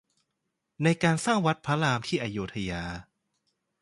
[0.83, 2.83] ในการสร้างวัดพระรามที่อโยธยา